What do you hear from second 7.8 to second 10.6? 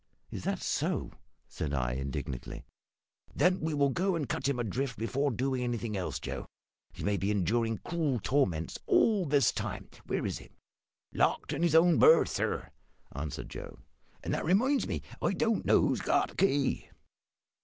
cruel torments all this time. Where is he?"